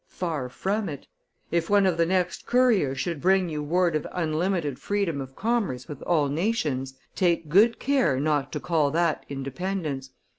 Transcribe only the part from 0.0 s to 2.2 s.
Far from it! If one of the